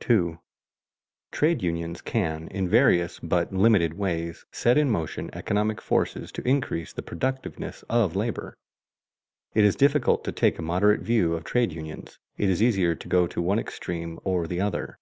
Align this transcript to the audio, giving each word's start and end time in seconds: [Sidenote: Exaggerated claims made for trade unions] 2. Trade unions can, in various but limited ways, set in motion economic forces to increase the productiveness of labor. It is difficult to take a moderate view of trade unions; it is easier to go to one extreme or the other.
[Sidenote: 0.00 0.18
Exaggerated 0.18 0.40
claims 0.50 1.14
made 1.14 1.30
for 1.32 1.38
trade 1.38 1.62
unions] 1.62 1.98
2. 2.00 2.02
Trade 2.02 2.02
unions 2.02 2.02
can, 2.02 2.58
in 2.58 2.68
various 2.68 3.20
but 3.20 3.52
limited 3.52 3.94
ways, 3.94 4.44
set 4.50 4.76
in 4.78 4.90
motion 4.90 5.30
economic 5.32 5.80
forces 5.80 6.32
to 6.32 6.42
increase 6.48 6.92
the 6.92 7.02
productiveness 7.02 7.84
of 7.88 8.16
labor. 8.16 8.56
It 9.54 9.62
is 9.64 9.76
difficult 9.76 10.24
to 10.24 10.32
take 10.32 10.58
a 10.58 10.62
moderate 10.62 11.02
view 11.02 11.34
of 11.34 11.44
trade 11.44 11.72
unions; 11.72 12.18
it 12.36 12.50
is 12.50 12.60
easier 12.60 12.96
to 12.96 13.06
go 13.08 13.28
to 13.28 13.40
one 13.40 13.60
extreme 13.60 14.18
or 14.24 14.48
the 14.48 14.60
other. 14.60 14.98